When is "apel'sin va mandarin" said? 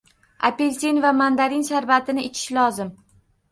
0.47-1.63